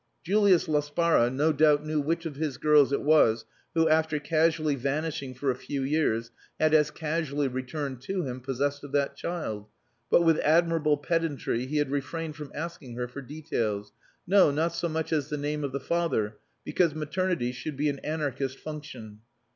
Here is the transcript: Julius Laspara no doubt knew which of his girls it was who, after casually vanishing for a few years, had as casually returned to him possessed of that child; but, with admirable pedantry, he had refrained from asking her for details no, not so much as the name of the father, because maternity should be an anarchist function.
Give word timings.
Julius 0.23 0.67
Laspara 0.67 1.29
no 1.29 1.53
doubt 1.53 1.85
knew 1.85 2.01
which 2.01 2.25
of 2.25 2.33
his 2.37 2.57
girls 2.57 2.91
it 2.91 3.03
was 3.03 3.45
who, 3.75 3.87
after 3.87 4.17
casually 4.17 4.73
vanishing 4.73 5.35
for 5.35 5.51
a 5.51 5.55
few 5.55 5.83
years, 5.83 6.31
had 6.59 6.73
as 6.73 6.89
casually 6.89 7.47
returned 7.47 8.01
to 8.01 8.23
him 8.25 8.39
possessed 8.39 8.83
of 8.83 8.93
that 8.93 9.15
child; 9.15 9.67
but, 10.09 10.23
with 10.23 10.39
admirable 10.39 10.97
pedantry, 10.97 11.67
he 11.67 11.77
had 11.77 11.91
refrained 11.91 12.35
from 12.35 12.51
asking 12.55 12.95
her 12.95 13.07
for 13.07 13.21
details 13.21 13.93
no, 14.25 14.49
not 14.49 14.73
so 14.73 14.89
much 14.89 15.13
as 15.13 15.29
the 15.29 15.37
name 15.37 15.63
of 15.63 15.71
the 15.71 15.79
father, 15.79 16.37
because 16.65 16.95
maternity 16.95 17.51
should 17.51 17.77
be 17.77 17.87
an 17.87 17.99
anarchist 17.99 18.57
function. 18.57 19.19